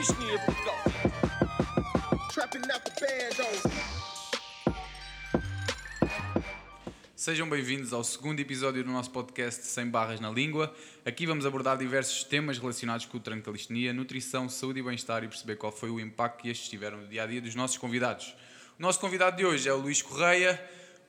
[0.00, 0.76] Calistenia Portugal.
[2.32, 3.36] Trapping out the band
[7.14, 10.74] Sejam bem-vindos ao segundo episódio do nosso podcast Sem Barras na Língua.
[11.04, 15.22] Aqui vamos abordar diversos temas relacionados com o treino de calistenia, nutrição, saúde e bem-estar
[15.22, 17.76] e perceber qual foi o impacto que estes tiveram no dia a dia dos nossos
[17.76, 18.34] convidados.
[18.78, 20.58] O nosso convidado de hoje é o Luís Correia.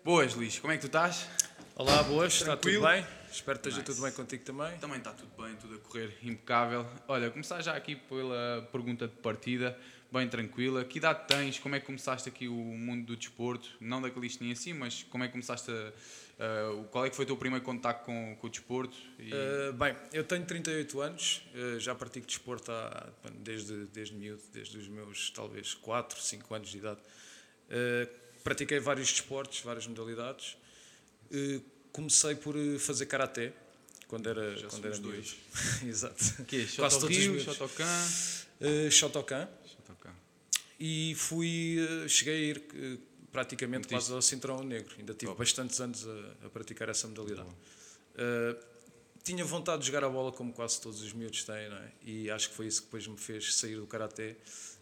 [0.04, 1.30] Boas, Luís, como é que tu estás?
[1.78, 2.86] Olá, boas, Tranquilo?
[2.86, 3.21] está tudo bem?
[3.32, 3.86] Espero que esteja nice.
[3.86, 4.78] tudo bem contigo também.
[4.78, 6.86] Também está tudo bem, tudo a correr impecável.
[7.08, 9.78] Olha, começar já aqui pela pergunta de partida,
[10.12, 10.84] bem tranquila.
[10.84, 11.58] Que idade tens?
[11.58, 13.70] Como é que começaste aqui o mundo do desporto?
[13.80, 17.24] Não da calistenia assim, mas como é que começaste a, uh, qual é que foi
[17.24, 18.98] o teu primeiro contacto com, com o desporto?
[19.18, 19.32] E...
[19.34, 23.08] Uh, bem, eu tenho 38 anos, uh, já pratico desporto há,
[23.40, 27.00] desde, desde miúdo, desde os meus talvez 4, 5 anos de idade.
[28.44, 30.58] pratiquei vários desportos, várias modalidades
[31.92, 33.54] comecei por eh, fazer karaté
[34.08, 35.38] quando era Já quando era dois.
[35.84, 36.44] Exato.
[36.46, 36.68] Que é?
[36.68, 37.86] Shotokan, Shotokan,
[38.60, 39.50] uh, Shotokan.
[39.66, 40.16] Shotokan.
[40.80, 43.00] E fui uh, cheguei a ir uh,
[43.32, 44.94] praticamente quase ao cinturão negro.
[44.98, 45.40] Ainda tive Top.
[45.40, 47.50] bastantes anos a, a, praticar essa modalidade.
[49.24, 51.92] Tinha vontade de jogar a bola como quase todos os miúdos têm, não é?
[52.04, 54.36] E acho que foi isso que depois me fez sair do karaté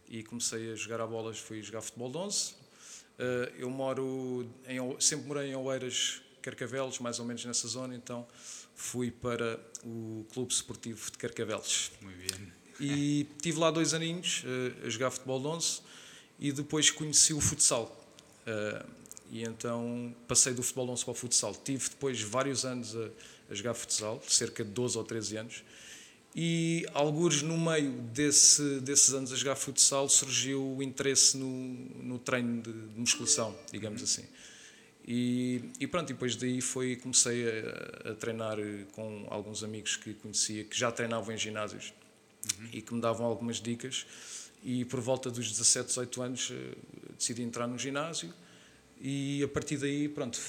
[0.08, 2.56] e comecei a jogar a bolas, fui jogar futebol de 11.
[3.58, 8.28] eu moro em, sempre morei em Oeiras Carcavelos, mais ou menos nessa zona, então
[8.76, 11.92] fui para o Clube Esportivo de Carcavelos.
[12.02, 12.54] Muito bem.
[12.80, 15.82] E tive lá dois aninhos uh, a jogar futebol de 11
[16.40, 17.96] e depois conheci o futsal.
[18.48, 18.90] Uh,
[19.32, 21.54] e então passei do futebol de 11 para o futsal.
[21.56, 23.10] Tive depois vários anos a,
[23.52, 25.64] a jogar futsal, cerca de 12 ou 13 anos.
[26.36, 31.48] E, alguns no meio desse, desses anos a jogar futsal, surgiu o interesse no,
[32.04, 34.24] no treino de, de musculação, digamos assim.
[35.12, 38.58] E, e pronto, e depois daí foi, comecei a, a, treinar
[38.92, 41.92] com alguns amigos que conhecia, que já treinavam em ginásios
[42.60, 42.70] uhum.
[42.72, 44.06] e que me davam algumas dicas.
[44.64, 46.76] E por volta dos 17, 18 anos eh,
[47.18, 48.32] decidi entrar no ginásio
[49.02, 50.40] e a partir daí, pronto,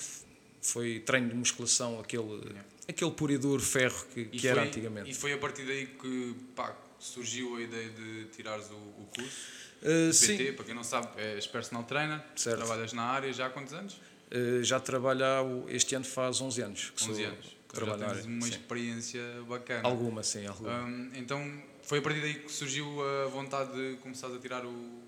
[0.60, 2.54] foi treino de musculação, aquele,
[2.86, 5.10] aquele puro e duro ferro que, que foi, era antigamente.
[5.10, 9.38] E foi a partir daí que pá, surgiu a ideia de tirares o, o curso?
[9.80, 10.52] Uh, PT, sim.
[10.52, 12.58] para quem não sabe, és personal trainer, certo.
[12.58, 13.98] trabalhas na área já há quantos anos?
[14.30, 17.56] Eh, já trabalho há, este ano faz 11 anos que 11 anos.
[17.66, 18.50] trabalho já tens uma sim.
[18.50, 19.88] experiência bacana.
[19.88, 20.84] Alguma, sim, alguma.
[20.84, 25.02] Um, então foi a partir daí que surgiu a vontade de começar a tirar o,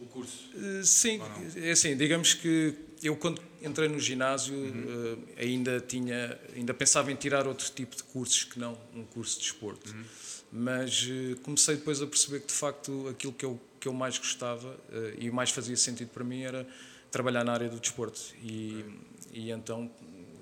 [0.00, 0.50] o curso?
[0.52, 1.20] Uh, sim,
[1.56, 5.14] é assim, digamos que eu quando entrei no ginásio uhum.
[5.14, 9.36] uh, ainda tinha, ainda pensava em tirar outro tipo de cursos que não um curso
[9.36, 9.92] de desporto.
[9.92, 10.04] Uhum.
[10.52, 11.08] Mas
[11.44, 14.76] comecei depois a perceber que de facto aquilo que eu, que eu mais gostava
[15.16, 16.66] e mais fazia sentido para mim era
[17.10, 18.20] trabalhar na área do desporto.
[18.42, 18.84] E,
[19.32, 19.90] e então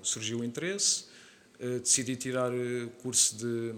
[0.01, 1.05] surgiu o interesse,
[1.59, 3.73] uh, decidi tirar o eh, curso de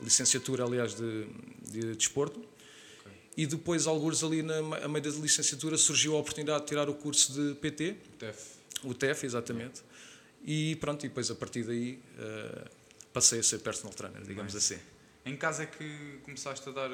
[0.00, 1.26] licenciatura, aliás, de,
[1.62, 2.38] de desporto.
[2.38, 3.12] Okay.
[3.36, 6.94] E depois, alguns ali na a meio da licenciatura, surgiu a oportunidade de tirar o
[6.94, 7.90] curso de PT.
[7.90, 8.38] O TEF.
[8.84, 9.82] O TEF, exatamente.
[10.44, 12.70] E pronto, e depois a partir daí uh,
[13.12, 14.78] passei a ser personal trainer, digamos assim.
[15.24, 16.90] Em casa é que começaste a dar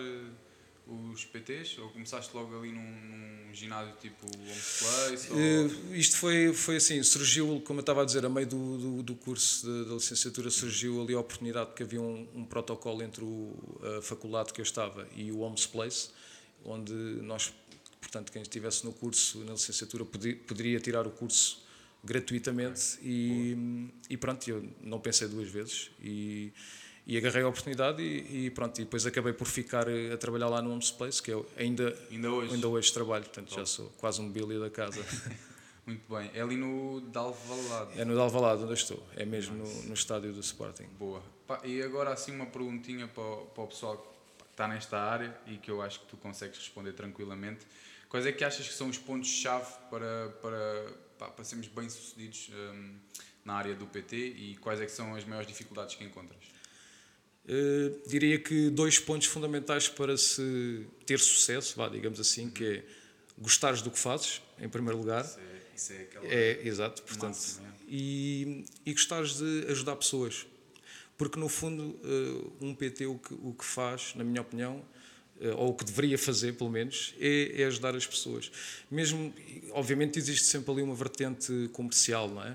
[0.86, 1.78] os PTs?
[1.78, 5.30] Ou começaste logo ali num, num ginásio tipo Home Place?
[5.30, 5.36] Ou...
[5.36, 9.02] Uh, isto foi, foi assim, surgiu, como eu estava a dizer, a meio do, do,
[9.02, 13.54] do curso da licenciatura, surgiu ali a oportunidade que havia um, um protocolo entre o,
[13.98, 16.10] a faculdade que eu estava e o Homes Place,
[16.64, 17.52] onde nós,
[18.00, 21.64] portanto, quem estivesse no curso, na licenciatura, podia, poderia tirar o curso
[22.04, 26.52] gratuitamente e, e pronto, eu não pensei duas vezes e
[27.06, 30.48] e agarrei a oportunidade e, e, pronto, e depois acabei por ficar eh, a trabalhar
[30.48, 32.54] lá no Homes Place, que eu ainda, ainda, hoje.
[32.54, 35.04] ainda hoje trabalho, portanto já sou quase um Billy da casa.
[35.86, 37.92] Muito bem, é ali no Dalvalado.
[37.96, 40.88] É no Dalvalado onde eu estou, é mesmo no, no estádio do Sporting.
[40.98, 41.22] Boa.
[41.46, 43.98] Pá, e agora assim uma perguntinha para o, para o pessoal
[44.36, 47.64] que está nesta área e que eu acho que tu consegues responder tranquilamente.
[48.08, 52.96] Quais é que achas que são os pontos-chave para, para, para, para sermos bem-sucedidos um,
[53.44, 56.55] na área do PT e quais é que são as maiores dificuldades que encontras?
[57.48, 62.84] Uh, diria que dois pontos fundamentais para se ter sucesso, vá, digamos assim, que é
[63.38, 65.24] gostares do que fazes, em primeiro lugar.
[65.24, 66.26] Isso é, isso é aquela.
[66.26, 67.36] É, exato, portanto.
[67.36, 67.72] Máxima, é?
[67.88, 70.44] e, e gostares de ajudar pessoas.
[71.16, 74.84] Porque, no fundo, uh, um PT o que, o que faz, na minha opinião,
[75.40, 78.50] uh, ou o que deveria fazer, pelo menos, é, é, ajudar as pessoas.
[78.90, 79.32] Mesmo,
[79.70, 82.54] obviamente, existe sempre ali uma vertente comercial, não é?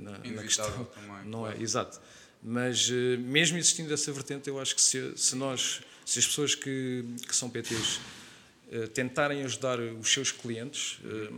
[0.00, 0.84] na, na questão.
[0.86, 1.62] Também, não é?
[1.62, 2.00] Exato
[2.42, 6.54] mas eh, mesmo existindo essa vertente, eu acho que se, se nós, se as pessoas
[6.54, 8.00] que, que são PTs
[8.72, 11.30] eh, tentarem ajudar os seus clientes, eh,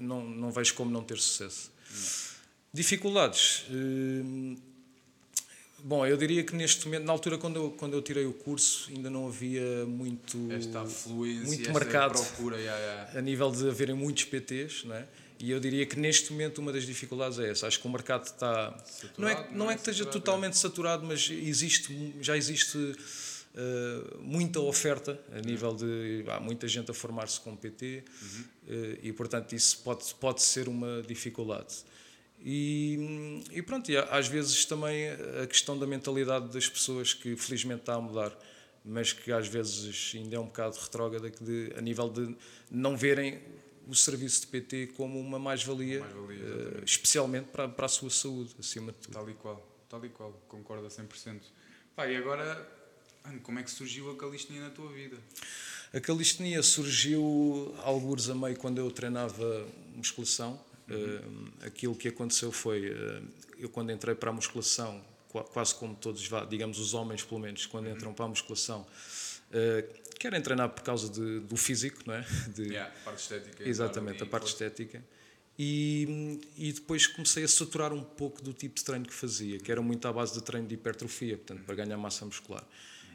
[0.00, 1.70] não, não vejo como não ter sucesso.
[2.72, 3.64] Dificuldades.
[5.80, 8.90] Bom, eu diria que neste momento, na altura quando eu, quando eu tirei o curso,
[8.90, 10.84] ainda não havia muito, Esta
[11.14, 13.18] muito esta mercado procura, yeah, yeah.
[13.18, 15.06] a nível de haverem muitos PTs, não é?
[15.40, 17.66] E eu diria que neste momento uma das dificuldades é essa.
[17.66, 18.76] Acho que o mercado está.
[19.16, 22.96] não é, Saturado, não é que esteja Saturado, totalmente saturado, mas existe, já existe
[23.60, 26.24] eh, muita oferta a nível de.
[26.28, 28.04] Há muita gente a formar-se como PT
[28.68, 31.74] eh, e, portanto, isso pode, pode ser uma dificuldade.
[32.40, 35.08] E, e pronto, e às vezes também
[35.42, 38.32] a questão da mentalidade das pessoas que felizmente está a mudar,
[38.84, 41.28] mas que às vezes ainda é um bocado retrógrada
[41.76, 42.36] a nível de
[42.70, 43.40] não verem
[43.88, 46.84] o serviço de PT como uma mais-valia, Mais-valia, eh, exatamente.
[46.84, 49.14] especialmente para, para a sua saúde, acima de tudo.
[49.14, 51.40] Tal e qual, tal e qual, concordo a 100%.
[51.96, 52.68] Pá, e agora,
[53.42, 55.16] como é que surgiu a calistenia na tua vida?
[55.92, 60.60] A calistenia surgiu alguns a meio quando eu treinava musculação.
[60.90, 63.22] Eh, aquilo que aconteceu foi, eh,
[63.58, 67.64] eu quando entrei para a musculação, qua- quase como todos, digamos os homens pelo menos,
[67.66, 68.86] quando entram para a musculação,
[69.52, 69.84] eh,
[70.18, 72.24] querem treinar por causa de- do físico, não é?
[72.54, 73.68] De, Yeah, a parte estética.
[73.68, 75.04] Exatamente, entrar a parte estética.
[75.60, 79.72] E, e depois comecei a saturar um pouco do tipo de treino que fazia, que
[79.72, 82.64] era muito à base de treino de hipertrofia, portanto, para ganhar massa muscular.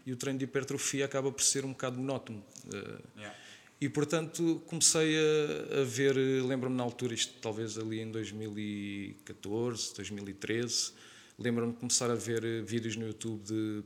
[0.06, 2.44] E o treino de hipertrofia acaba por ser um bocado monótono.
[2.74, 3.38] eh, Yeah.
[3.81, 10.91] E, portanto, comecei a, a ver, lembro-me na altura, isto talvez ali em 2014, 2013,
[11.39, 13.83] lembro-me de começar a ver eh, vídeos no YouTube de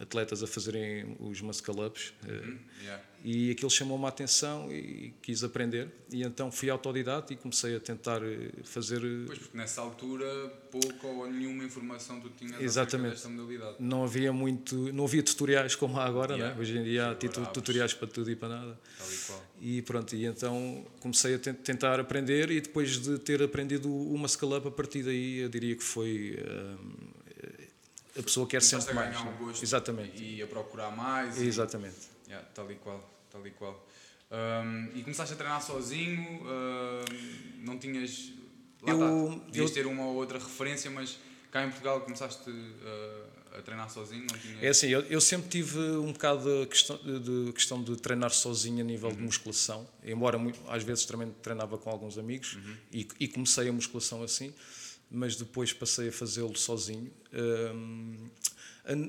[0.00, 2.12] atletas a fazerem os muscle-ups.
[2.26, 3.04] eh, Yeah.
[3.22, 5.88] e aquilo chamou-me a atenção e quis aprender.
[6.10, 9.02] E então fui autodidata e comecei a tentar eh, fazer.
[9.04, 10.26] eh, Pois, porque nessa altura
[10.70, 13.10] pouca ou nenhuma informação tu tinhas Exatamente.
[13.12, 13.76] desta modalidade.
[13.78, 16.54] Não havia muito, não havia tutoriais como há agora, Yeah.
[16.54, 16.60] né?
[16.60, 18.80] hoje em dia há tutoriais para tudo e para nada.
[18.98, 19.46] Tal e qual.
[19.60, 24.26] E pronto, e então comecei a ten- tentar aprender e depois de ter aprendido uma
[24.26, 26.76] scale up, a partir daí eu diria que foi eh,
[28.18, 29.24] a pessoa quer Começaste sempre a mais.
[29.24, 29.30] né?
[29.40, 30.22] um gosto Exatamente.
[30.22, 31.40] e a procurar mais.
[31.40, 31.96] e- Exatamente.
[32.28, 33.86] Yeah, tal e qual, tal e qual.
[34.30, 38.32] Um, e começaste a treinar sozinho, um, não tinhas.
[38.82, 41.18] Lá Eu- podias eu- ter uma ou outra referência, mas
[41.50, 44.60] cá em Portugal começaste uh, a treinar sozinho, não.
[44.62, 48.30] É assim, eu, eu sempre tive um bocado a questão de, de questão de treinar
[48.30, 52.56] sozinho a nível de musculação, embora às vezes também treinava com alguns amigos
[52.92, 54.54] e, e comecei a musculação assim,
[55.10, 57.10] mas depois passei a fazê-lo sozinho.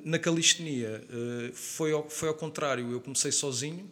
[0.04, 3.90] Na calistenia eh, foi, ao, foi ao contrário, eu comecei sozinho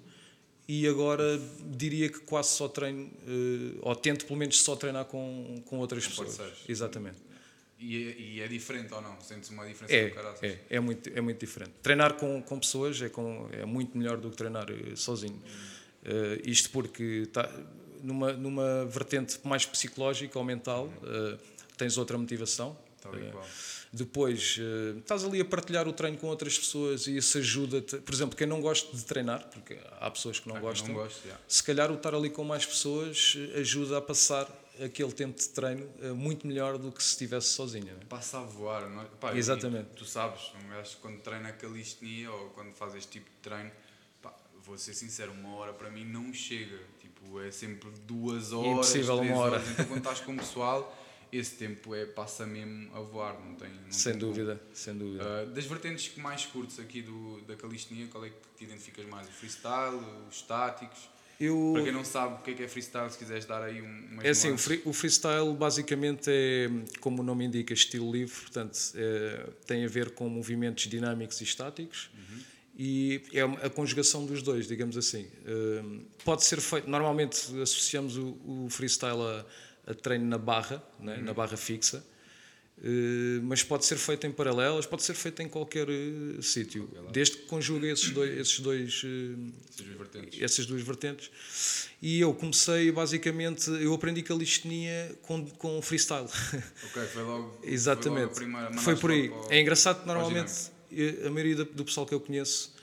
[0.68, 5.64] e agora diria que quase só treino, eh, ou tento pelo menos só treinar com,
[5.66, 6.36] com outras Com pessoas.
[6.38, 6.60] parceiros.
[6.68, 7.18] Exatamente.
[7.80, 9.20] E, é, e é diferente ou não?
[9.22, 10.44] Sentes uma diferença É, do caraças?
[10.44, 11.72] é, é, muito, é muito diferente.
[11.82, 15.42] Treinar com, com pessoas é, com, é muito melhor do que treinar eh, sozinho.
[16.04, 17.50] Eh, isto porque tá,
[18.04, 21.38] numa, numa vertente mais psicológica ou mental, eh,
[21.80, 22.78] tens outra motivação.
[23.02, 23.48] Qual.
[23.94, 27.98] depois, eh, estás ali a partilhar o treino com outras pessoas e isso ajuda-te.
[27.98, 31.24] Por exemplo, quem não gosta de treinar, porque há pessoas que não gostam, Não gosto,
[31.24, 31.42] yeah.
[31.48, 34.48] se calhar o estar ali com mais pessoas eh, ajuda a passar
[34.84, 37.90] aquele tempo de treino eh, muito melhor do que se estivesse sozinho.
[38.02, 38.06] é?
[38.06, 39.06] Passa a voar, não é?
[39.20, 39.88] Pá, Exatamente.
[39.94, 43.72] e Tu sabes, um gajo quando treina calistenia ou quando faz este tipo de treino,
[44.22, 46.78] pá, vou ser sincero, uma hora para mim não chega.
[47.00, 49.52] Tipo, é sempre duas horas, Impossível três uma hora.
[49.56, 49.70] horas.
[49.72, 50.96] Então quando estás com o pessoal,
[51.32, 53.70] esse tempo é, passa mesmo a voar, não tem.
[53.70, 54.34] Não Sem tem como.
[54.34, 55.24] dúvida, sem dúvida.
[55.24, 59.06] Ah, das vertentes que mais curtes aqui do, da calistenia, qual é que te identificas
[59.06, 59.28] mais?
[59.28, 59.98] O freestyle,
[60.30, 61.10] os estáticos?
[61.40, 63.82] Eu, Para quem não sabe o que é que é freestyle, se quiseres dar aí
[63.82, 64.66] um, é assim, o, nuances.
[64.66, 66.68] free- o freestyle basicamente é,
[67.00, 71.46] como o nome indica, estilo livre, portanto, é, tem a ver com movimentos dinâmicos e
[71.46, 72.10] estáticos
[72.78, 75.28] e é a conjugação dos dois, digamos assim.
[75.48, 79.20] Hum, pode ser feito, normalmente associamos o, o freestyle
[79.90, 82.06] a, treino na barra, né, na barra fixa,
[82.82, 87.38] eh, mas pode ser feito em paralelas, pode ser feito em qualquer eh, sítio, desde
[87.38, 91.30] que conjuga esses dois, esses dois eh, Essas duas vertentes.
[92.02, 96.28] E eu comecei basicamente, eu aprendi calistenia com, com freestyle.
[96.90, 97.44] Ok, foi logo.
[97.50, 98.32] Foi, logo Exatamente.
[98.32, 99.28] a primeira, Foi por aí.
[99.28, 100.54] logo para o- É engraçado que normalmente
[101.26, 102.74] a maioria do pessoal que eu conheço,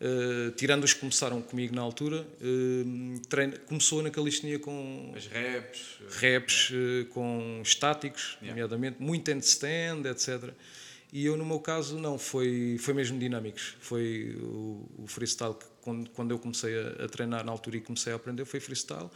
[0.00, 5.26] eh, tirando os que começaram comigo na altura, eh, treina- começou na calistenia com As
[5.26, 5.98] reps.
[6.00, 8.48] eh, reps, eh, com estáticos, Yeah.
[8.48, 10.52] nomeadamente, muito handstand, etc.
[11.12, 13.76] E eu, no meu caso, não, foi, foi mesmo dinâmicos.
[13.80, 17.80] Foi o, o freestyle que, quando, quando eu comecei a, a treinar na altura e
[17.80, 19.08] comecei a aprender, foi freestyle.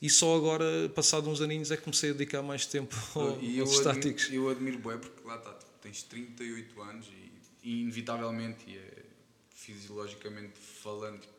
[0.00, 3.58] E só agora, passado uns aninhos, é que comecei a dedicar mais tempo ao- E
[3.58, 4.24] eu aos estáticos.
[4.24, 7.06] admiro, eu admiro bué porque lá está, tu tens 38 anos
[7.62, 9.03] e, e inevitavelmente, e é,
[9.54, 11.34] fisiologicamente falando, tipo,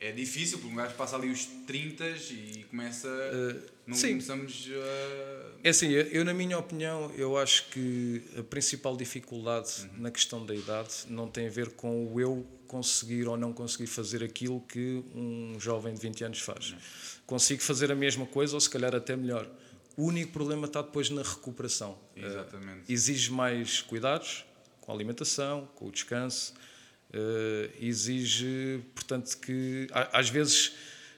[0.00, 3.06] é difícil, porque um gajo passa ali os 30 e começa.
[3.06, 4.08] Uh, não sim.
[4.08, 5.58] começamos a.
[5.62, 10.00] É assim, eu, na minha opinião, eu acho que a principal dificuldade uhum.
[10.00, 13.88] na questão da idade não tem a ver com o eu conseguir ou não conseguir
[13.88, 16.70] fazer aquilo que um jovem de 20 anos faz.
[16.70, 16.78] Uhum.
[17.26, 19.46] Consigo fazer a mesma coisa ou se calhar até melhor.
[19.98, 21.98] O único problema está depois na recuperação.
[22.16, 22.90] Exatamente.
[22.90, 24.46] Uh, exige mais cuidados
[24.80, 26.54] com a alimentação, com o descanso
[27.80, 30.72] exige, portanto, que às vezes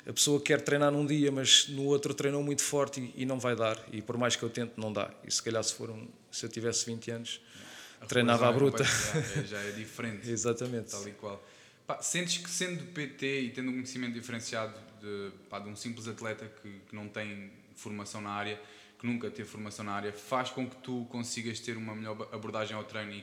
[0.07, 3.55] a pessoa quer treinar num dia, mas no outro treinou muito forte e, não vai
[3.55, 3.79] dar.
[3.93, 5.11] E por mais que eu tente, não dá.
[5.25, 7.41] E se calhar, se, for um, se eu tivesse 20 anos,
[8.01, 8.83] a treinava à bruta.
[8.83, 10.29] É, já é diferente.
[10.29, 10.91] Exatamente.
[10.91, 11.45] Tal e qual.
[11.87, 16.09] Pá, sentes que sendo PT e tendo um conhecimento diferenciado de, pá, de um simples
[16.09, 18.61] atleta que, que não tem formação na área,
[19.03, 22.77] que nunca teve formação na área, faz com que tu consigas ter uma melhor abordagem
[22.77, 23.21] ao treino e,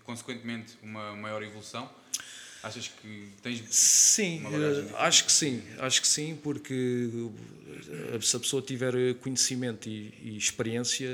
[0.00, 1.88] consequentemente, uma maior evolução?
[2.60, 7.08] Achas que tens Sim, eh, acho que sim, acho que sim, porque
[8.14, 11.08] eh, se a pessoa tiver conhecimento e, e experiência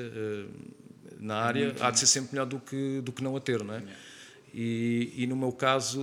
[1.20, 3.62] na área, Muito há de ser sempre melhor do que, do que não a ter,
[3.62, 3.78] não é?
[3.78, 3.96] Yeah.
[4.54, 6.00] E, e, no meu caso,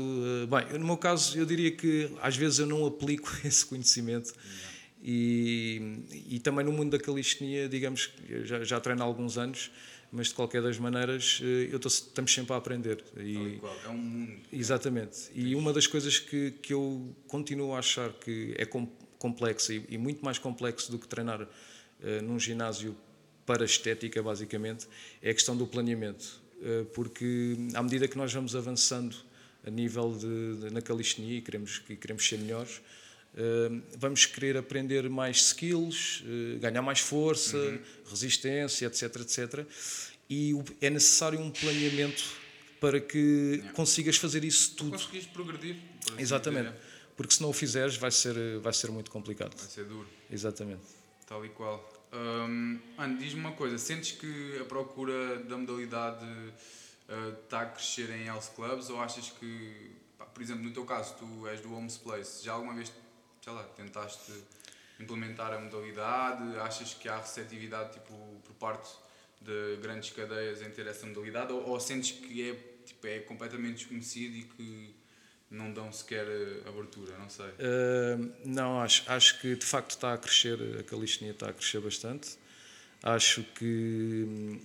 [0.47, 4.31] bem, no meu caso eu diria que às vezes eu não aplico esse conhecimento.
[4.35, 4.68] Yeah
[5.01, 8.11] e, e também no mundo da calistenia, digamos,
[8.43, 9.71] já, já treino há alguns anos,
[10.11, 13.03] mas de qualquer das maneiras eh, eu tô, estamos sempre a aprender.
[13.17, 14.41] E, é um mundo.
[14.51, 15.29] Exatamente.
[15.33, 18.65] E uma das coisas que, que eu continuo a achar que é
[19.17, 21.47] complexa e, e muito mais complexo do que treinar uh,
[22.23, 22.95] num ginásio
[23.45, 24.87] para estética, basicamente,
[25.21, 26.41] é a questão do planeamento.
[26.57, 29.15] Uh, porque à medida que nós vamos avançando
[29.65, 32.81] a nível de, de na calistenia e queremos, e queremos ser melhores,
[33.97, 37.79] vamos querer aprender mais skills, uh, ganhar mais força, uhum.
[38.09, 39.65] resistência, etc, etc.
[40.29, 42.23] E é necessário um planeamento
[42.79, 44.91] para que consigas fazer isso tudo.
[44.91, 45.75] Conseguires progredir.
[46.05, 46.69] Assim Exatamente.
[46.69, 46.81] Dizer.
[47.17, 49.55] Porque se não o fizeres vai ser, vai ser muito complicado.
[49.57, 50.07] Vai ser duro.
[50.31, 50.81] Exatamente.
[51.27, 51.99] Tal e qual.
[52.13, 52.79] Um,
[53.17, 58.55] diz-me uma coisa, sentes que a procura da modalidade uh, está a crescer em health
[58.55, 62.43] clubs ou achas que, pá, por exemplo, no teu caso, tu és do Homes Place,
[62.43, 62.91] já alguma vez
[63.41, 64.31] sei lá, tentaste
[64.99, 66.57] implementar a modalidade?
[66.59, 68.89] Achas que há receptividade tipo, por parte
[69.41, 71.53] de grandes cadeias em ter essa modalidade?
[71.53, 72.55] Ou, ou sentes que é,
[72.85, 74.95] tipo, é completamente desconhecido e que
[75.49, 77.17] não dão sequer eh, abertura?
[77.17, 77.47] Não sei.
[77.47, 81.79] Uh, não, acho, acho que de facto está a crescer, a calistenia está a crescer
[81.79, 82.37] bastante.
[83.01, 84.59] Acho que,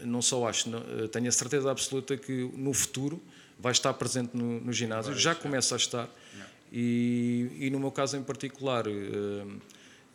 [0.00, 3.22] não só acho, não, tenho a certeza absoluta que no futuro
[3.58, 6.08] vai estar presente no, no ginásio, já começa a estar.
[6.72, 9.60] E, e no meu caso em particular, uh,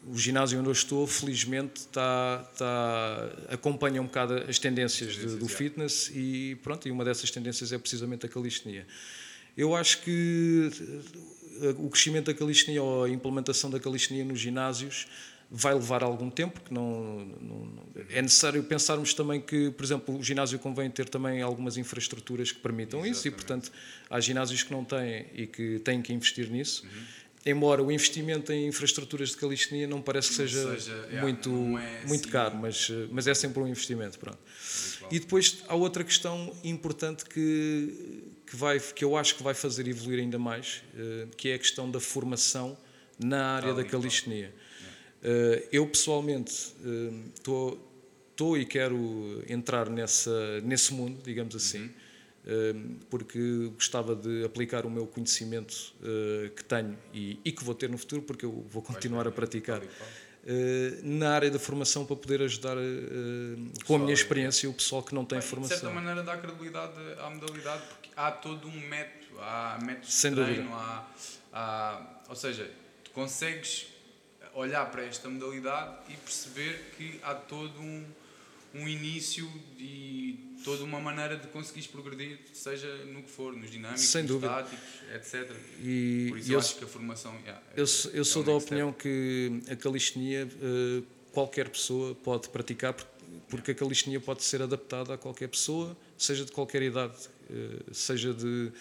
[0.08, 5.48] o ginásio onde eu estou, felizmente, está, está, acompanha um bocado as tendências de, do
[5.48, 8.86] fitness e pronto, e uma dessas tendências é precisamente a calistenia.
[9.58, 10.70] Eu acho que
[11.62, 15.08] eh, o crescimento da calistenia ou a implementação da calistenia nos ginásios
[15.50, 17.72] vai levar algum tempo, que não, não,
[18.10, 22.60] é necessário pensarmos também que, por exemplo, o ginásio convém ter também algumas infraestruturas que
[22.60, 23.18] permitam Exatamente.
[23.18, 23.72] isso e, portanto,
[24.10, 26.84] há ginásios que não têm e que têm que investir nisso.
[26.84, 27.26] Uhum.
[27.48, 32.24] Embora o investimento em infraestruturas de calistenia não parece que seja, seja muito, é muito
[32.24, 34.18] assim, caro, mas, mas é sempre um investimento.
[34.18, 34.40] Pronto.
[35.12, 39.88] E depois há outra questão importante que, que, vai, que eu acho que vai fazer
[39.88, 42.76] evoluir ainda mais, eh, que é a questão da formação
[43.20, 44.48] na área da calistenia.
[44.48, 44.65] Eh,
[45.72, 46.74] eu pessoalmente
[47.36, 47.80] estou
[48.58, 51.90] eh, e quero entrar nessa, nesse mundo, digamos assim, uhum.
[52.48, 52.76] Eh,
[53.10, 55.96] porque gostava de aplicar o meu conhecimento
[56.56, 59.82] que tenho e, e, que vou ter no futuro, porque eu vou continuar a praticar.
[61.02, 62.78] na área da formação para poder ajudar
[63.88, 65.76] com a minha experiência o pessoal que não tem Bem, formação.
[65.76, 70.36] De certa maneira dá credibilidade à modalidade porque há todo um método, há métodos Sem
[70.36, 71.08] de treino, há,
[71.52, 72.70] há, ou seja,
[73.04, 73.88] tu consegues
[74.56, 78.04] olhar para esta modalidade e perceber que há todo um,
[78.74, 84.02] um início e toda uma maneira de conseguires progredir, seja no que for, nos dinâmicos,
[84.02, 84.80] Sem nos estáticos,
[85.14, 85.52] etc.
[85.84, 87.36] E, Por isso eu, acho que a formação.
[87.42, 89.04] Yeah, eu, é, eu sou é da opinião step.
[89.04, 92.96] que a calistenia eh, qualquer pessoa pode praticar,
[93.50, 97.16] porque a calistenia pode ser adaptada a qualquer pessoa, seja de qualquer idade,
[97.50, 98.72] eh, seja de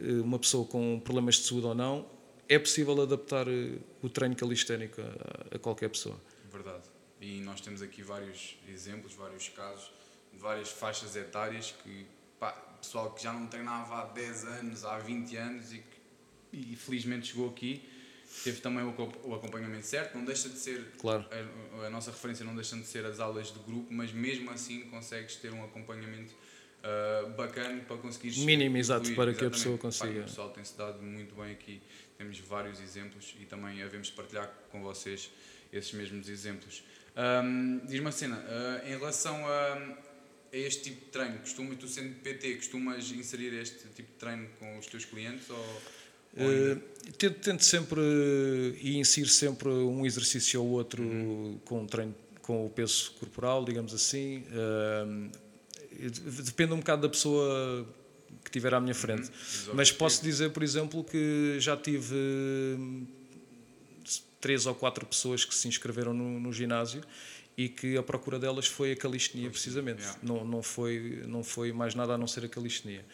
[0.00, 2.06] eh, uma pessoa com problemas de saúde ou não,
[2.48, 6.20] é possível adaptar eh, o treino calisténico a, a, qualquer pessoa.
[6.50, 6.84] Verdade.
[7.20, 9.90] E nós temos aqui vários exemplos, vários casos,
[10.32, 12.06] várias faixas etárias que,
[12.38, 16.04] pá, pessoal que já não treinava há 10 anos, há 20 anos e que
[16.54, 17.82] e felizmente chegou aqui,
[18.42, 21.26] teve também o acompanhamento certo, não deixa de ser, claro.
[21.82, 24.82] a, a nossa referência não deixa de ser as aulas de grupo, mas mesmo assim
[24.82, 26.32] consegues ter um acompanhamento
[26.84, 30.12] uh, bacana para conseguir mínimo exato para que a pessoa consiga.
[30.12, 31.80] Pá, o pessoal tem-se dado muito bem aqui.
[32.18, 35.30] temos vários exemplos e também havemos partilhar com vocês
[35.72, 36.82] esses mesmos exemplos.
[37.16, 39.74] Um, Diz-me a cena, uh, em relação a,
[40.52, 44.48] a, este tipo de treino, costumas, tu sendo PT, costumas inserir este tipo de treino
[44.58, 45.48] com os teus clientes?
[45.50, 46.80] Ou, uh,
[47.16, 48.00] tento, tento, sempre
[48.80, 51.58] e insiro sempre um exercício ou outro uhum.
[51.64, 54.44] com treino com o peso corporal, digamos assim.
[54.50, 55.30] Uh,
[56.44, 57.86] depende um bocado da pessoa
[58.44, 59.30] que tiver à minha frente.
[59.68, 59.74] Uhum.
[59.74, 62.14] Mas posso dizer, por exemplo, que já tive
[64.40, 67.02] três ou quatro pessoas que se inscreveram no, no ginásio
[67.56, 70.18] e que a procura delas foi a calistenia precisamente yeah.
[70.22, 73.04] não não foi não foi mais nada a não ser a calistenia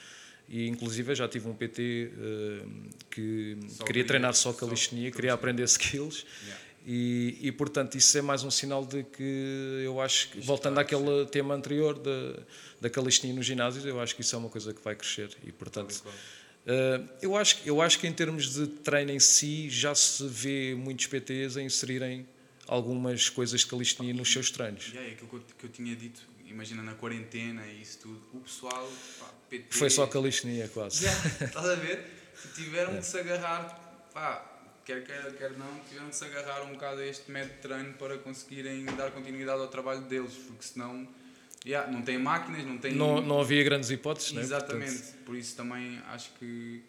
[0.49, 2.69] e inclusive já tive um PT uh,
[3.09, 6.63] que só queria treinar só calistenia só queria aprender skills yeah.
[6.87, 11.27] E, e portanto isso é mais um sinal de que eu acho que voltando àquele
[11.27, 12.43] tema anterior da
[12.81, 15.53] da calistenia no ginásio eu acho que isso é uma coisa que vai crescer e
[15.53, 16.03] portanto
[16.61, 20.75] Uh, eu, acho, eu acho que em termos de treino em si já se vê
[20.77, 22.29] muitos PTs a inserirem
[22.67, 24.89] algumas coisas de calistenia nos seus treinos.
[24.89, 28.89] Yeah, é aquilo que eu, tinha dito, imagina na quarentena e isso tudo, o pessoal,
[29.19, 29.67] pá, PT...
[29.71, 31.07] Foi só calistenia quase.
[31.09, 32.05] Yeah, estás a ver?
[32.55, 32.99] Tiveram é.
[32.99, 37.07] que se agarrar, pá, quer quer, quer não, tiveram que se agarrar um bocado a
[37.07, 41.07] este método de treino para conseguirem dar continuidade ao trabalho deles, porque senão
[41.65, 42.95] Yeah, não tem máquinas, não tem.
[42.95, 44.41] Não, não havia grandes hipóteses, né?
[44.41, 45.25] Exatamente, Portanto...
[45.25, 46.83] por isso também acho que,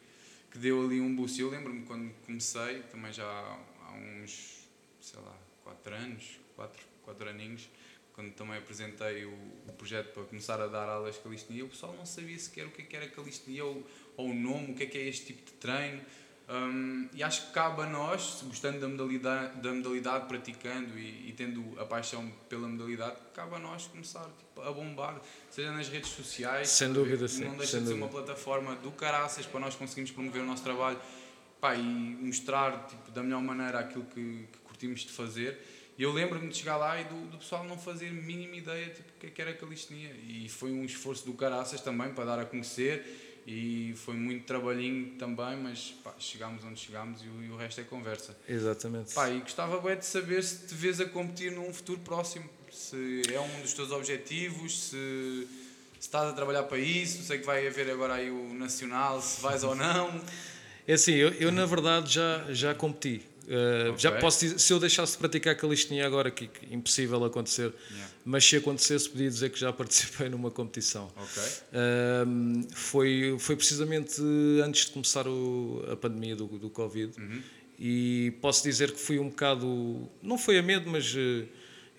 [0.50, 1.42] que deu ali um boost.
[1.42, 4.66] Eu lembro-me quando comecei, também já há uns,
[5.02, 7.70] sei lá, 4 anos, 4, 4 aninhos,
[8.14, 9.34] quando também apresentei o,
[9.68, 12.72] o, projeto para começar a dar aulas de calistenia, o pessoal não sabia sequer o
[12.72, 15.28] que, é que era calistenia ou, ou o nome, o que é que é este
[15.28, 16.02] tipo de treino.
[16.52, 21.34] Um, e acho que cabe a nós, gostando da modalidade, da modalidade praticando e, e,
[21.38, 26.10] tendo a paixão pela modalidade, cabe a nós começar tipo, a bombar, seja nas redes
[26.10, 26.68] sociais.
[26.68, 27.46] Sem dúvida, sim.
[27.46, 31.00] Não deixa de ser uma plataforma do caraças para nós conseguirmos promover o nosso trabalho
[31.62, 35.58] pá, e mostrar tipo, da melhor maneira aquilo que, que curtimos de fazer.
[35.98, 39.10] E eu lembro-me de chegar lá e do, do pessoal não fazer mínima ideia tipo,
[39.10, 40.14] o que, é era calistenia.
[40.28, 45.12] E foi um esforço do caraças também para dar a conhecer e foi muito trabalhinho
[45.18, 48.38] também, mas pá, chegámos onde chegámos e o, e o, resto é conversa.
[48.48, 49.14] Exatamente.
[49.14, 53.22] Pá, e gostava bem de saber se te vês a competir num futuro próximo, se
[53.34, 55.48] é um dos teus objetivos, se,
[56.00, 59.42] se estás a trabalhar para isso, sei que vai haver agora aí o Nacional, se
[59.42, 60.22] vais ou não.
[60.88, 63.22] É assim, eu, eu na verdade já, já competi.
[63.44, 63.98] Uh, okay.
[63.98, 68.12] Já posso dizer, se eu deixasse de praticar calistenia agora, que, que impossível acontecer, yeah
[68.24, 71.12] mas se acontecesse podia dizer que já participei numa competição.
[71.16, 72.28] Okay.
[72.28, 74.22] Um, foi, foi precisamente
[74.64, 77.42] antes de começar o, a pandemia do, do Covid uhum.
[77.80, 81.48] e posso dizer que fui um bocado, não foi a medo, mas uh,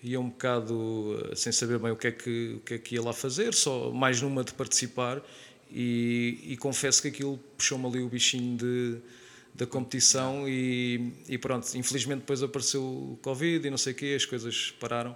[0.01, 2.95] ia um bocado uh, sem saber bem o que, é que, o que é que
[2.95, 5.21] ia lá fazer, só mais numa de participar
[5.69, 8.97] e, e confesso que aquilo puxou-me ali o bichinho de
[9.55, 14.13] da competição e, e, pronto, infelizmente depois apareceu o Covid e não sei o quê,
[14.15, 15.15] as coisas pararam.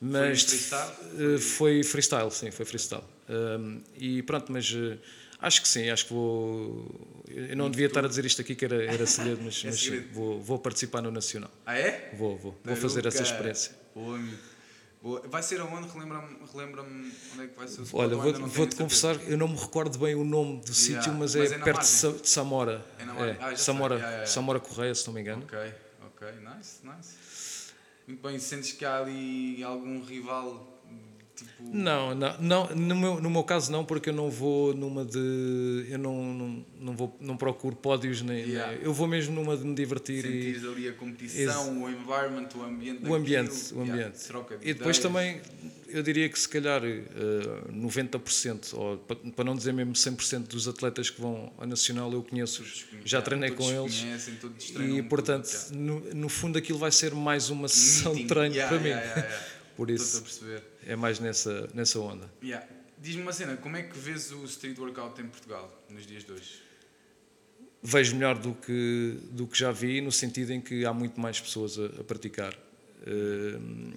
[0.00, 1.34] Mas foi freestyle?
[1.34, 3.04] Eh, foi freestyle, sim, foi freestyle.
[3.28, 4.98] Um, e pronto, mas uh,
[5.38, 7.22] acho que sim, acho que vou.
[7.28, 9.80] Eu não devia estar a dizer isto aqui que era, era segredo, mas, é mas
[9.80, 11.52] sim, vou, vou participar no Nacional.
[11.64, 12.10] Ah, é?
[12.18, 12.60] Vou, vou.
[12.64, 13.72] Vou fazer essa experiência.
[13.94, 14.51] Boa, amigo.
[15.28, 15.88] Vai ser aonde?
[15.88, 19.56] Relembra-me relembra onde é que vai ser o Olha, vou-te vou confessar, eu não me
[19.56, 21.02] recordo bem o nome do yeah.
[21.02, 22.12] sítio, mas, mas é, é perto margem.
[22.12, 22.86] de Samora.
[22.98, 23.38] É, na é.
[23.40, 25.42] Ah, Samora, yeah, yeah, Samora Correia, se não me engano.
[25.42, 25.58] Ok,
[26.06, 27.72] ok, nice, nice.
[28.06, 30.71] Muito bem, sentes que há ali algum rival
[31.42, 31.76] Tipo...
[31.76, 35.86] Não, não, não no, meu, no meu caso não, porque eu não vou numa de.
[35.88, 38.74] Eu não, não, não, vou, não procuro pódios, nem, yeah.
[38.74, 40.22] eu vou mesmo numa de me divertir.
[40.22, 43.06] Sentires e, ali a competição, o environment, o ambiente.
[43.06, 44.28] O ambiente, o ambiente.
[44.28, 45.40] Yeah, de e depois também,
[45.88, 50.68] eu diria que se calhar uh, eh, 90%, ou para não dizer mesmo 100% dos
[50.68, 52.64] atletas que vão à Nacional eu conheço,
[53.04, 54.00] já treinei com eles.
[54.00, 58.78] Conhecem, e portanto, no, no fundo aquilo vai ser mais uma sessão de treino para
[58.78, 58.90] mim.
[59.74, 60.22] Por isso
[60.86, 62.30] é mais nessa, nessa onda.
[62.42, 62.66] Yeah.
[62.98, 66.32] Diz-me uma cena, como é que vês o street workout em Portugal nos dias de
[66.32, 66.62] hoje?
[67.82, 71.40] Vejo melhor do que, do que já vi, no sentido em que há muito mais
[71.40, 72.54] pessoas a, a praticar.
[72.54, 73.92] Uh,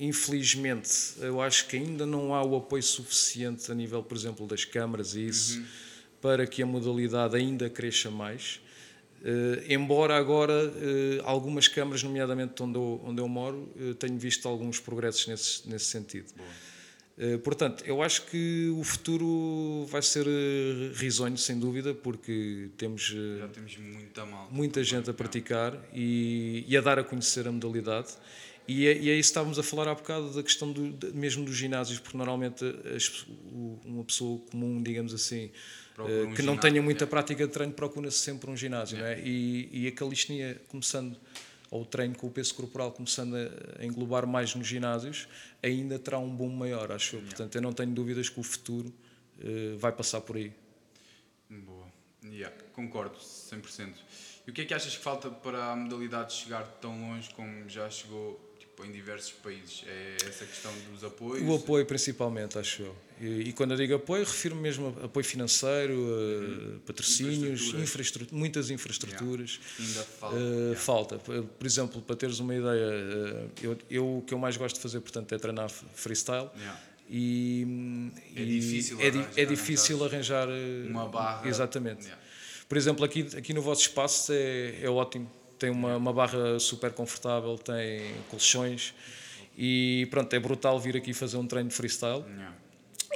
[0.00, 4.64] infelizmente, eu acho que ainda não há o apoio suficiente a nível, por exemplo, das
[4.64, 5.66] câmaras e isso, uhum.
[6.22, 8.62] para que a modalidade ainda cresça mais.
[9.20, 14.46] Uh, embora agora uh, algumas câmaras, nomeadamente onde eu, onde eu moro, uh, tenho visto
[14.46, 16.32] alguns progressos nesse, nesse sentido.
[17.42, 20.24] portanto, eu acho que o futuro vai ser
[20.94, 23.12] risonho, sem dúvida, porque temos,
[23.52, 28.10] temos muita, muita gente a praticar e, e, a dar a conhecer a modalidade.
[28.68, 31.44] E é, e é isso que estávamos a falar há bocado da questão do, mesmo
[31.44, 33.26] dos ginásios, porque normalmente as,
[33.84, 35.50] uma pessoa comum, digamos assim,
[36.04, 38.98] um que não tenha muita prática de treino, procura-se sempre um ginásio.
[38.98, 39.00] É.
[39.00, 39.20] Não é?
[39.20, 41.16] e, e a calistenia, começando,
[41.70, 45.28] ou o treino com o peso corporal, começando a, englobar mais nos ginásios,
[45.62, 47.22] ainda terá um boom maior, acho eu.
[47.22, 48.92] Portanto, eu não tenho dúvidas que o futuro
[49.38, 50.52] uh, vai passar por aí.
[51.48, 51.86] Boa.
[52.24, 53.94] Yeah, concordo, 100%.
[54.46, 57.68] E o que é que achas que falta para a modalidade chegar tão longe como
[57.68, 58.47] já chegou
[58.86, 59.84] em diversos países?
[59.86, 61.46] É essa questão dos apoios?
[61.48, 62.96] O apoio, principalmente, acho eu.
[63.20, 67.82] E, e quando eu digo apoio, refiro-me mesmo a apoio financeiro, uh, patrocínios, Infraestruturas.
[67.88, 69.60] infraestru muitas infraestruturas.
[69.78, 70.36] Ainda falta.
[70.36, 70.80] Uh, yeah.
[70.80, 71.18] Falta.
[71.18, 74.80] Por exemplo, para teres uma ideia, uh, eu, eu o que eu mais gosto de
[74.82, 76.48] fazer, portanto, é treinar freestyle.
[76.56, 76.80] Yeah.
[77.10, 80.48] E, É e difícil é, di- arranjar- é difícil arranjar
[80.88, 81.48] Uma barra.
[81.48, 82.02] Exatamente.
[82.04, 82.22] Yeah.
[82.68, 85.30] Por exemplo, aqui, aqui no vosso espaço é, é ótimo.
[85.58, 88.94] Tem uma, uma barra super confortável, tem colchões
[89.56, 92.22] e pronto, é brutal vir aqui fazer um treino de freestyle.
[92.28, 92.54] Yeah.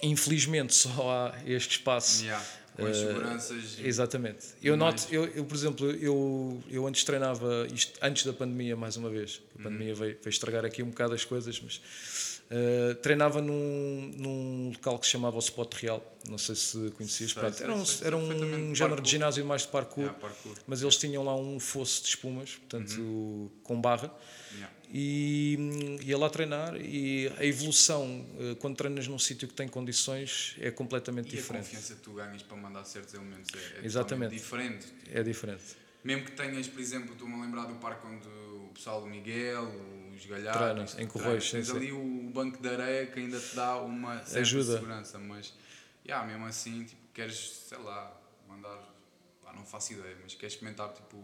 [0.02, 2.24] Infelizmente só há este espaço.
[2.24, 2.44] Yeah.
[2.74, 3.78] Com as Uh, seguranças.
[3.80, 4.46] Exatamente.
[4.62, 8.96] Eu noto, eu, eu, por exemplo, eu, eu antes treinava isto antes da pandemia, mais
[8.96, 9.36] uma vez.
[9.36, 9.60] Uhum.
[9.60, 14.68] A pandemia veio, veio estragar aqui um bocado as coisas, mas uh, treinava num, num
[14.72, 16.02] local que se chamava o Spot Real.
[16.28, 17.32] Não sei se conhecias.
[17.32, 20.56] Sei, sei, era um, sei era um género de ginásio mais de parkour, Yeah, parkour.
[20.66, 23.50] mas eles tinham lá um fosso de espumas, portanto, Uhum.
[23.62, 24.14] com barra.
[24.54, 24.72] Yeah.
[24.94, 29.66] E hum, ia lá treinar e a evolução uh, quando treinas num sítio que tem
[29.66, 31.64] condições é completamente E a diferente.
[31.64, 34.34] confiança que tu ganhas para mandar certos elementos é, é Exatamente.
[34.34, 34.86] diferente.
[35.10, 35.62] É diferente.
[36.04, 39.64] Mesmo que tenhas, por exemplo, estou-me a lembrar do parque onde o pessoal do Miguel,
[40.22, 41.76] os galhados, em Correios, sim, tens sim.
[41.76, 44.74] ali o banco de areia que ainda te dá uma certa Ajuda.
[44.74, 45.52] segurança, mas
[46.06, 48.12] yeah, mesmo assim, tipo, queres, sei lá,
[48.48, 48.78] mandar,
[49.54, 51.22] não faço ideia, mas queres experimentar tipo,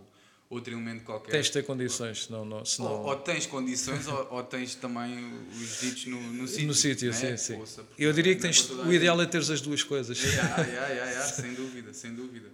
[0.50, 1.30] outro elemento qualquer.
[1.30, 5.32] Tens de ter condições, senão, não, senão Ou, ou tens condições ou, ou tens também
[5.52, 6.66] os ditos no, no sítio.
[6.66, 7.14] no sítio, né?
[7.14, 7.58] sim, sim.
[7.58, 10.18] Poça, Eu diria que é tens, o ideal é teres as duas coisas.
[10.22, 12.48] Yeah, yeah, yeah, yeah, sem dúvida, sem dúvida.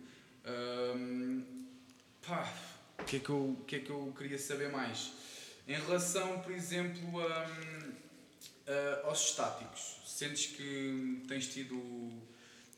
[0.44, 1.42] Ahm,
[2.26, 2.52] pá,
[2.98, 5.12] o que, é que eu, o que é que eu queria saber mais?
[5.66, 7.92] Em relação, por exemplo, ahm,
[8.66, 12.22] a- aos estáticos, sentes que tens tido.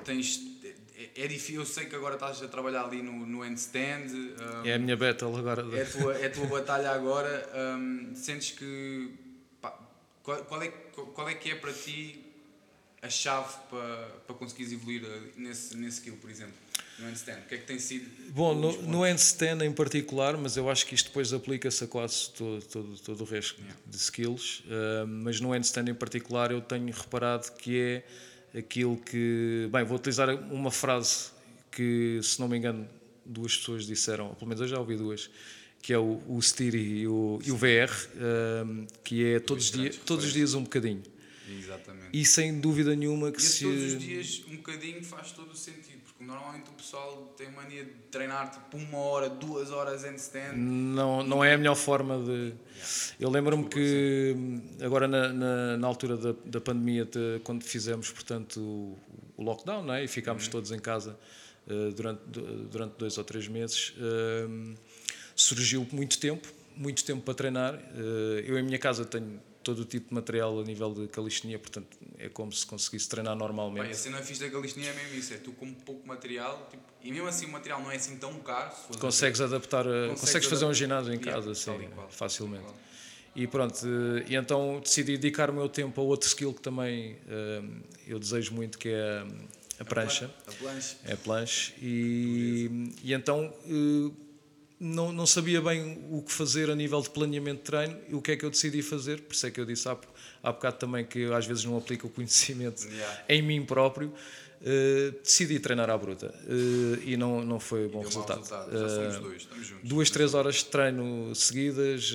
[0.05, 0.41] Tens,
[0.95, 4.07] é, é difícil, eu sei que agora estás a trabalhar ali no, no handstand.
[4.39, 5.63] ahm, É a minha battle agora.
[5.77, 7.49] é a tua, é a tua batalha agora.
[7.79, 9.11] hum, sentes que.
[9.61, 9.71] pá,
[10.23, 12.23] qual, qual é, qual é que é para ti
[13.03, 16.55] a chave para, para conseguires evoluir eh, nesse, nesse skill, por exemplo?
[16.99, 17.39] No handstand?
[17.41, 18.07] O que é que tem sido.
[18.31, 22.31] Bom, no, no handstand em particular, mas eu acho que isto depois aplica-se a quase
[22.31, 23.77] todo, todo, todo o resto Yeah.
[23.87, 29.69] de skills, uh, mas no handstand em particular eu tenho reparado que é aquilo que.
[29.71, 31.31] Bem, vou utilizar uma frase
[31.71, 32.89] que, se não me engano,
[33.25, 35.29] duas pessoas disseram, pelo menos eu já ouvi duas,
[35.83, 37.93] que é o, o Stiri e o, e o VR,
[38.65, 41.03] um, que é todos, os dias, grandes todos os dias um bocadinho.
[41.59, 42.09] Exatamente.
[42.13, 43.65] E sem dúvida nenhuma que E se.
[43.65, 47.85] todos os dias, um bocadinho, faz todo o sentido, porque normalmente o pessoal tem mania
[47.85, 50.55] de treinar tipo uma hora, duas horas handstand.
[50.57, 52.55] Não, não é a melhor forma de.
[53.21, 54.35] Eu lembro-me que
[54.83, 58.99] agora na, na, na altura da, da pandemia, de- quando fizemos portanto o,
[59.37, 60.05] o lockdown não é?
[60.05, 61.19] e ficámos todos em casa
[61.69, 62.21] eh, durante,
[62.71, 64.75] durante dois ou três meses, eh,
[65.35, 67.75] surgiu muito tempo, muito tempo para treinar.
[67.75, 71.59] Eh, eu em minha casa tenho todo o tipo de material a nível de calistenia,
[71.59, 73.89] portanto é como se conseguisse treinar normalmente.
[73.89, 76.85] E a cena fixe da calistenia é mesmo isso, é tu com pouco material, tipo,
[77.03, 78.71] e mesmo assim o material não é assim tão caro.
[79.01, 82.09] Consegues adaptar, a- Consegues consegues fazer um ginásio em casa, tal sim, qual.
[82.09, 82.63] facilmente.
[82.63, 82.77] E qual.
[83.35, 87.19] E pronto, eh, e então decidi dedicar o meu tempo a outro skill que também
[87.29, 87.63] eh,
[88.07, 90.97] eu desejo muito, que é a, a prancha, A plancha.
[91.05, 92.71] é a planche, e,
[93.03, 94.11] e então eh,
[94.79, 98.21] não, não sabia bem o que fazer a nível de planeamento de treino e o
[98.21, 99.97] que é que eu decidi fazer, por isso é que eu disse há,
[100.43, 103.25] há bocado também que eu às vezes não aplico o conhecimento Yeah.
[103.29, 104.13] em mim próprio,
[104.63, 108.39] eh, decidi treinar à bruta eh, e não, não foi bom resultado.
[108.39, 108.71] resultado.
[108.71, 109.49] Eh, dois,
[109.83, 112.15] duas, três horas de treino seguidas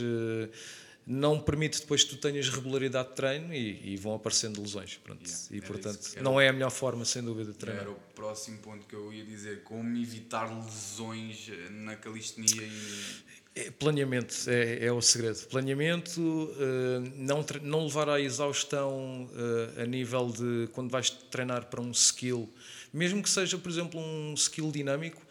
[1.06, 5.00] não permite depois que tu tenhas regularidade de treino e, e vão aparecendo lesões.
[5.04, 5.28] Pronto.
[5.28, 7.84] Yeah, e portanto, não é a melhor forma, sem dúvida, de treinar.
[7.84, 13.42] Era o próximo ponto que eu ia dizer, como evitar lesões eh, na calistenia e...
[13.54, 15.46] É, planeamento é, é o segredo.
[15.48, 19.30] Planeamento, eh, não, não levar à exaustão
[19.76, 22.50] eh, a nível de quando vais treinar para um skill,
[22.94, 25.22] mesmo que seja, por exemplo, um skill dinâmico,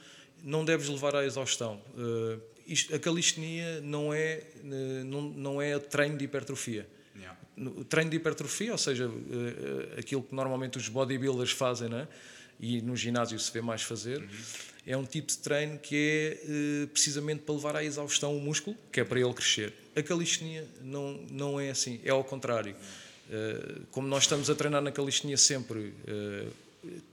[0.43, 1.81] não deves levar à exaustão.
[2.73, 6.87] Isto- a calistenia não é, eh, não, não é treino de hipertrofia.
[7.17, 7.39] Yeah.
[7.57, 12.07] No treino de hipertrofia, ou seja, eh, eh, aquilo que normalmente os bodybuilders fazem, né?
[12.63, 14.23] e no ginásio se vê mais fazer,
[14.87, 19.01] é um tipo de treino que é precisamente para levar à exaustão o músculo, que
[19.01, 19.73] é para ele crescer.
[19.97, 22.77] A calistenia não, não é assim, é ao contrário.
[23.31, 25.95] Eh, como nós estamos a treinar na calistenia sempre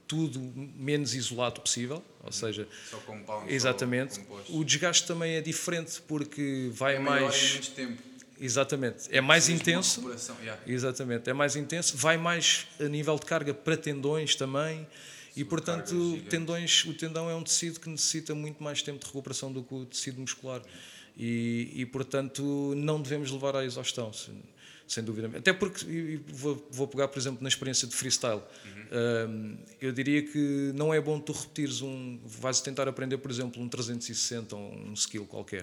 [0.06, 0.40] tudo
[0.76, 6.70] menos isolado possível, ou seja, Só compound, exatamente, só o desgaste também é diferente porque
[6.72, 7.52] vai é mais.
[7.52, 8.02] menos tempo.
[8.40, 10.00] Exatamente, é mais intenso.
[10.40, 10.62] yeah.
[10.66, 14.86] Exatamente, é mais intenso, vai mais a nível de carga para tendões também.
[15.36, 19.52] E portanto, tendões, o tendão é um tecido que necessita muito mais tempo de recuperação
[19.52, 20.60] do que o tecido muscular.
[21.16, 24.12] E, e portanto, não devemos levar à exaustão,
[24.88, 25.30] sem, dúvida.
[25.36, 28.42] Até porque, vou, vou pegar, por exemplo, na experiência de freestyle.
[28.90, 32.18] Um, eu diria que não é bom tu repetires um.
[32.24, 35.62] Vais tentar aprender, por exemplo, um 360 ou um skill qualquer.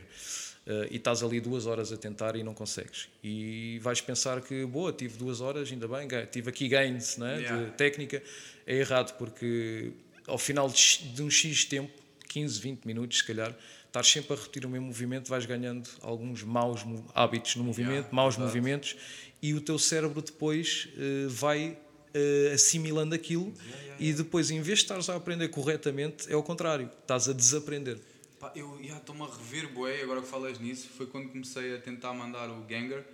[0.67, 3.07] Uh, e estás ali duas horas a tentar e não consegues.
[3.23, 7.65] E vais pensar que, boa, tive duas horas, ainda bem, tive aqui gains né, Yeah.
[7.65, 8.21] de técnica.
[8.65, 9.91] É errado, porque
[10.27, 11.91] ao final de, de um X tempo,
[12.29, 13.55] 15, 20 minutos, se calhar,
[13.95, 16.81] estás sempre a repetir o mesmo movimento, vais ganhando alguns maus
[17.13, 18.57] hábitos no movimento, Yeah, maus verdade.
[18.57, 18.95] movimentos,
[19.41, 23.53] e o teu cérebro depois uh, vai uh, assimilando aquilo
[23.97, 27.97] e depois, em vez de estares a aprender corretamente, é o contrário, estás a desaprender.
[28.37, 31.79] Pá, eu já estou-me a rever, bué, agora que falas nisso, foi quando comecei a
[31.79, 33.05] tentar mandar o Ganger.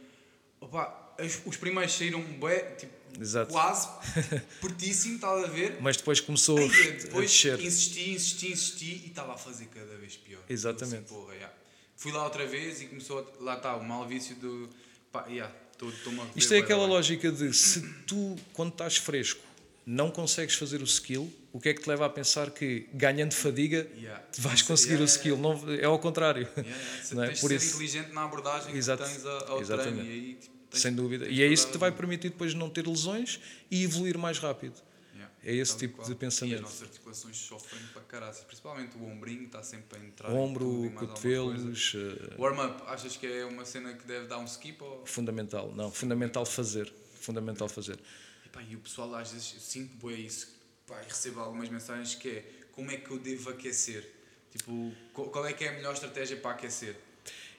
[0.60, 3.52] Opa, os, os primeiros saíram bué, tipo, Exato.
[3.52, 3.88] quase
[4.62, 5.78] pertíssimo, estás a ver?
[5.82, 7.60] Mas depois começou Ai, a depois descer.
[7.60, 10.42] insisti, insisti, insisti e estava a fazer cada vez pior.
[10.50, 10.96] Exatamente.
[10.96, 11.52] Assim, porra, já.
[11.96, 14.70] Fui lá outra vez e começou, a, lá está, o mal vício do,
[15.12, 16.38] pá, estou-me a rever.
[16.38, 16.96] Isto é aquela bué.
[16.96, 19.42] lógica de se tu, quando estás fresco,
[19.86, 23.34] não consegues fazer o skill, o que é que te leva a pensar que ganhando
[23.34, 24.24] fadiga Yeah.
[24.40, 25.38] vais conseguir yeah, o skill?
[25.38, 26.48] Não, é ao contrário.
[26.58, 27.04] Yeah, yeah.
[27.04, 27.30] Se Não é?
[27.32, 29.04] Por ser isso- inteligente na abordagem Exato.
[29.04, 29.94] que tens a- ao Exatamente.
[30.00, 31.28] treino e aí, tipo, Sem dúvida.
[31.28, 34.74] E é isso que te vai permitir depois não ter lesões e evoluir mais rápido.
[35.14, 36.08] Yeah, É esse tal e tipo qual.
[36.08, 36.56] de E pensamento.
[36.56, 40.32] as nossas articulações sofrem para caraças, principalmente o ombrinho está sempre a entrar.
[40.32, 44.38] em Ombro, tudo e cotovelos, eh, Warm-up, achas que é uma cena que deve dar
[44.40, 44.82] um skip?
[44.84, 45.06] Ou...
[45.06, 45.72] fundamental.
[45.76, 46.92] Não, fundamental fazer.
[47.20, 48.00] Fundamental fazer.
[48.46, 50.48] E, pá, e o pessoal às vezes, sinto bem isso,
[50.88, 54.10] pá, e recebo algumas mensagens que é como é que eu devo aquecer?
[54.56, 56.96] Tipo, qual qual é que é a melhor estratégia para aquecer?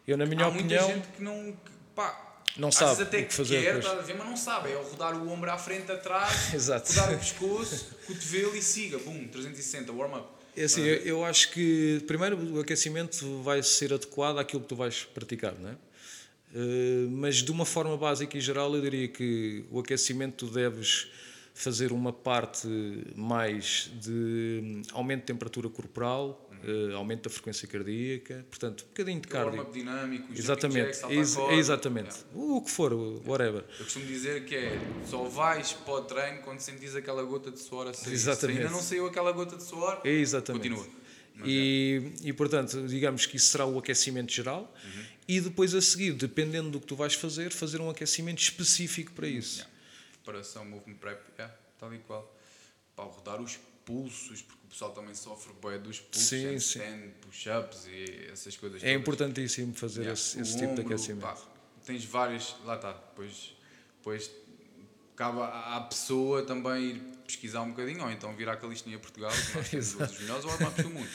[0.06, 3.20] Eu, na minha Há opinião, muita gente que não, que, pá, Não às sabe até
[3.20, 4.72] o que fazer quer, estás a ver, mas não sabe.
[4.72, 6.92] É o rodar o ombro à frente, atrás, Exato.
[6.92, 10.26] rodar o pescoço, cotovelo e siga, bum, 360, warm-up.
[10.54, 14.76] É assim, eu, eu acho que primeiro o aquecimento vai ser adequado àquilo que tu
[14.76, 15.76] vais praticar, não é?
[16.54, 21.08] Eh, mas de uma forma básica e geral, eu diria que o aquecimento tu deves
[21.54, 22.66] fazer uma parte
[23.14, 29.20] mais de hum, aumento de temperatura corporal, eh, aumento da frequência cardíaca, portanto, um bocadinho
[29.20, 29.50] de cardio.
[29.58, 31.54] Warm-up dinâmico, Exatamente, ex- corda.
[31.54, 32.14] exatamente.
[32.34, 32.54] Yeah.
[32.54, 32.92] O que for,
[33.26, 33.64] whatever.
[33.78, 37.58] Eu costumo dizer que é só vais para o treino quando sentires aquela gota de
[37.58, 38.12] suor a sair.
[38.12, 38.56] Exatamente.
[38.58, 40.68] Se ainda não saiu aquela gota de suor, É exatamente.
[40.68, 41.02] continua.
[41.44, 44.72] E, e portanto, digamos que isso será o aquecimento geral
[45.26, 49.26] e depois a seguir, dependendo do que tu vais fazer, fazer um aquecimento específico para
[49.26, 49.58] isso.
[49.60, 49.72] Yeah.
[50.22, 52.32] Preparação, movement prep, yeah, tal e qual.
[52.94, 58.56] Para rodar os pulsos, porque pessoal também sofre bué dos Sim, handstand, push-ups e essas
[58.56, 59.00] coisas É todas.
[59.00, 60.12] importantíssimo fazer Yeah.
[60.20, 61.20] esse, esse tipo de ombro, aquecimento.
[61.22, 61.36] pá,
[61.84, 63.54] tens vários, lá está, depois,
[63.98, 64.30] depois
[65.18, 69.56] à à pessoa também ir pesquisar um bocadinho, ou então vir à Calistenia Portugal, que
[69.56, 71.08] nós temos dos melhores warm-ups do mundo.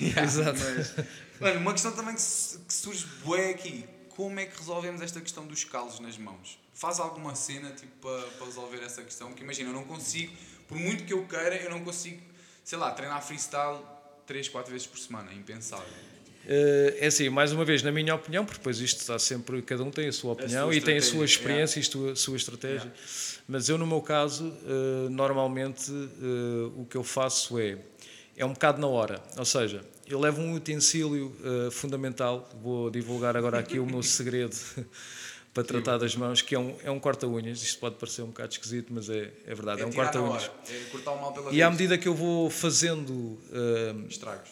[0.00, 0.58] Exato.
[0.58, 0.94] Mas,
[1.40, 2.22] mano, uma questão também que,
[2.66, 6.58] que surge bué aqui, como é que resolvemos esta questão dos calos nas mãos?
[6.74, 9.28] Faz alguma cena tipo, para, para resolver essa questão?
[9.28, 10.32] Porque imagina, eu não consigo,
[10.66, 12.20] por muito que eu queira, eu não consigo,
[12.70, 13.78] sei lá, treinar freestyle
[14.28, 15.84] 3, 4 vezes por semana, é impensável.
[16.46, 19.82] Eh, É assim, mais uma vez, na minha opinião, porque depois isto está sempre, cada
[19.82, 22.36] um tem a sua opinião sua e tem a sua experiência e a sua, sua
[22.36, 22.92] estratégia.
[23.48, 27.76] Mas eu, no meu caso, eh, normalmente eh, o que eu faço é,
[28.36, 29.20] é um bocado na hora.
[29.36, 31.34] Ou seja, eu levo um utensílio
[31.72, 34.56] fundamental, vou divulgar agora aqui o meu segredo
[35.52, 37.62] para tratar das mãos, que é um, é um corta-unhas.
[37.62, 40.50] Isto pode parecer um bocado esquisito, mas é, é verdade, é, um tirar na corta-unhas.
[41.50, 44.48] É E à medida que eu vou fazendo eh, Estragos.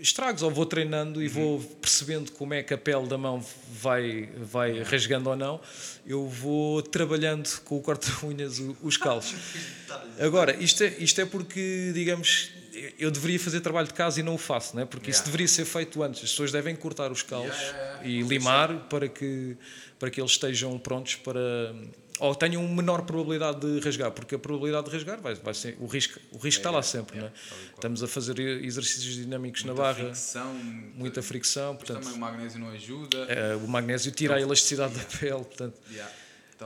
[0.00, 1.32] estragos ou vou treinando e Uhum.
[1.32, 5.60] vou percebendo como é que a pele da mão vai, vai rasgando ou não,
[6.04, 9.32] eu vou trabalhando com o corta-unhas os calos.
[10.18, 12.50] Agora, isto é, isto é porque, digamos,
[12.98, 14.86] eu deveria fazer trabalho de casa e não o faço, não é?
[14.86, 15.26] porque isso Yeah.
[15.30, 16.24] deveria ser feito antes.
[16.24, 19.56] As pessoas devem cortar os calos Yeah, yeah, e limar para que,
[19.98, 21.40] para que eles estejam prontos para.
[22.18, 25.76] ou tenham menor probabilidade de rasgar, porque a probabilidade de rasgar vai, vai ser.
[25.80, 27.32] o risco, o risco está lá sempre, não é?
[27.74, 32.58] Estamos a fazer exercícios dinâmicos Muita na barra fricção, muita fricção, portanto, também o magnésio
[32.60, 33.18] não ajuda.
[33.28, 35.78] eh, o magnésio tira a elasticidade da pele, portanto,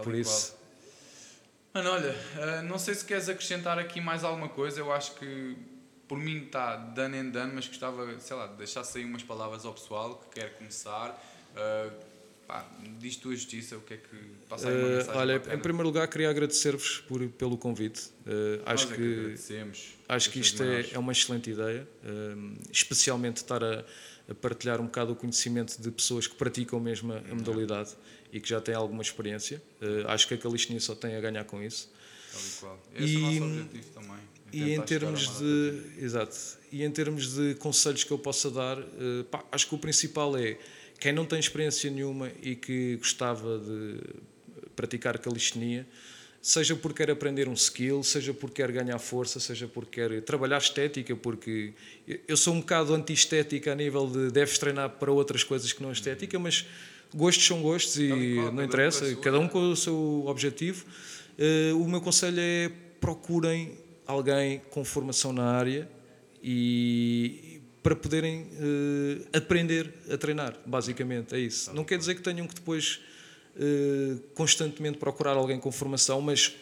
[0.03, 0.53] por isso.
[0.53, 0.65] qual.
[1.85, 4.79] Mano, olha, eh, não sei se queres acrescentar aqui mais alguma coisa.
[4.79, 5.57] Eu acho que
[6.15, 9.65] por mim está done and done, mas gostava, sei lá, de deixar sair umas palavras
[9.65, 11.11] ao pessoal que quer começar.
[11.57, 11.91] Uh,
[12.47, 14.17] pá, diz tua justiça, o que é que
[14.49, 15.55] passa aí uma Uh, mensagem olha, bacana.
[15.57, 18.11] em primeiro lugar queria agradecer-vos por, pelo convite.
[18.27, 19.95] Uh, acho é que agradecemos.
[20.09, 23.85] Acho que isto é, é uma excelente ideia, hum, especialmente estar a,
[24.29, 27.91] a partilhar um bocado o conhecimento de pessoas que praticam mesmo a, a modalidade
[28.33, 29.61] e que já têm alguma experiência.
[29.83, 31.91] Uh, acho que a calistenia só tem a ganhar com isso.
[32.33, 32.83] Tal e qual.
[32.95, 34.34] Esse é o E- nosso objetivo também.
[34.63, 36.37] É E em termos de, exato,
[36.71, 40.37] e em termos de conselhos que eu possa dar, uh, pá, acho que o principal
[40.37, 40.57] é
[40.99, 44.01] quem não tem experiência nenhuma e que gostava de
[44.75, 45.87] praticar calistenia,
[46.41, 50.59] seja porque quer aprender um skill, seja porque quer ganhar força, seja porque quer trabalhar
[50.59, 51.73] estética, porque
[52.29, 55.91] eu- sou um bocado anti-estética a nível de deves treinar para outras coisas que não
[55.91, 56.67] a estética, mas
[57.15, 59.49] gostos são gostos e qual, não um interessa, cada um né?
[59.49, 60.85] com o seu objetivo.
[61.39, 65.89] Eh, o meu conselho é procurem alguém com formação na área
[66.43, 71.73] e para poderem eh, aprender a treinar, basicamente, é isso.
[71.75, 73.01] Não quer dizer que tenham que depois
[73.57, 76.55] eh, constantemente procurar alguém com formação, mas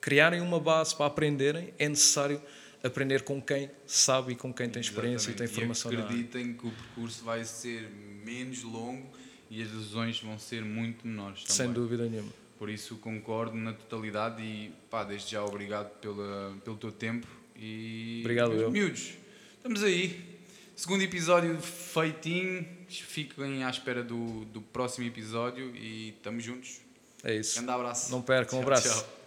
[0.00, 2.40] criarem uma base para aprenderem, é necessário
[2.84, 5.54] aprender com quem sabe e com quem tem experiência e tem Exatamente.
[5.54, 6.08] formação na área.
[6.08, 7.90] acreditem que o percurso vai ser
[8.24, 9.10] menos longo
[9.50, 11.56] e as lesões vão ser muito menores também.
[11.56, 12.32] Sem dúvida nenhuma.
[12.58, 18.20] Por isso concordo na totalidade e pá, desde já obrigado pela, pelo teu tempo e
[18.22, 18.70] Obrigado, meus eu.
[18.70, 19.14] miúdos.
[19.56, 20.38] Estamos aí.
[20.74, 22.66] Segundo episódio feitinho.
[22.88, 26.80] Fiquem à espera do, do próximo episódio e estamos juntos.
[27.24, 27.56] É isso.
[27.56, 28.10] Grande abraço.
[28.10, 28.88] Não percam, um abraço.
[28.88, 29.25] tchau.